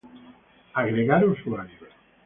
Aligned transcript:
Agregar 0.73 1.23
usuarios 1.23 1.93